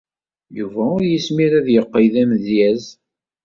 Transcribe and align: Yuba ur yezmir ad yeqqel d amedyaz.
Yuba 0.57 0.81
ur 0.95 1.01
yezmir 1.11 1.51
ad 1.59 1.67
yeqqel 1.71 2.05
d 2.13 2.15
amedyaz. 2.21 2.83